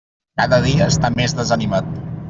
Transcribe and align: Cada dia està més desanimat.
Cada 0.41 0.59
dia 0.67 0.87
està 0.95 1.13
més 1.21 1.39
desanimat. 1.43 1.97